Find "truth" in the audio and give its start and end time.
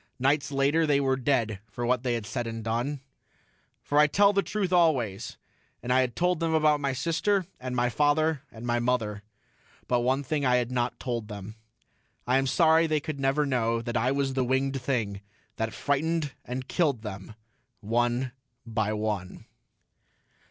4.41-4.73